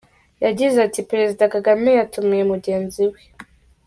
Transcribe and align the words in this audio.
Yagize 0.45 0.77
ati 0.87 0.99
“Perezida 1.11 1.43
Kagame 1.53 1.89
yatumiye 1.99 2.43
mugenzi 2.51 3.03
we. 3.11 3.19